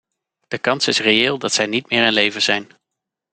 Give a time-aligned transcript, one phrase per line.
[0.47, 2.69] De kans is reëel dat zij niet meer in leven zijn.